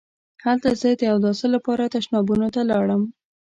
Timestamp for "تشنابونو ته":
1.95-2.61